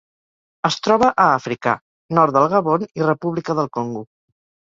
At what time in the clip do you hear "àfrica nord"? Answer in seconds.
1.33-2.37